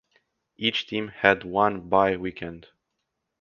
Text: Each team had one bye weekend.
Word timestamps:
Each 0.57 0.87
team 0.87 1.09
had 1.09 1.43
one 1.43 1.87
bye 1.87 2.17
weekend. 2.17 2.67